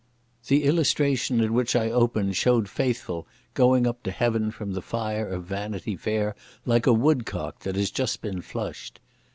The 0.47 0.63
illustration 0.63 1.41
at 1.41 1.51
which 1.51 1.75
I 1.75 1.91
opened 1.91 2.35
showed 2.35 2.67
Faithful 2.67 3.27
going 3.53 3.85
up 3.85 4.01
to 4.01 4.09
Heaven 4.09 4.49
from 4.49 4.71
the 4.73 4.81
fire 4.81 5.27
of 5.27 5.43
Vanity 5.43 5.95
Fair 5.95 6.35
like 6.65 6.87
a 6.87 6.91
woodcock 6.91 7.59
that 7.59 7.75
has 7.75 7.91
just 7.91 8.19
been 8.23 8.41
flushed. 8.41 8.99